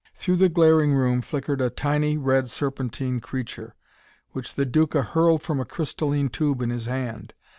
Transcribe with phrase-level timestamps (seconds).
[0.15, 3.75] Through the glaring room flickered a tiny red serpentine creature
[4.31, 7.35] which the Duca hurled from a crystalline tube in his hand.